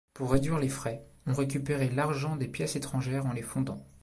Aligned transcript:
Pour 0.15 0.31
réduire 0.31 0.57
les 0.57 0.67
frais, 0.67 1.05
on 1.27 1.33
récupérait 1.35 1.91
l'argent 1.91 2.35
des 2.35 2.47
pièces 2.47 2.75
étrangères 2.75 3.27
en 3.27 3.33
les 3.33 3.43
fondant. 3.43 3.85